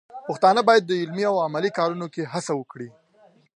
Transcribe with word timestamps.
پښتانه 0.27 0.61
بايد 0.67 0.83
د 0.87 0.91
علمي 1.01 1.23
او 1.31 1.35
عملي 1.45 1.71
کارونو 1.77 2.07
کې 2.13 2.29
هڅه 2.33 2.53
وکړي. 2.59 2.89